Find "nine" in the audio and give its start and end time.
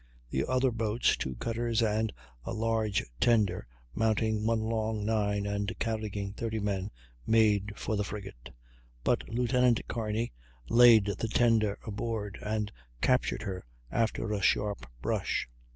5.05-5.45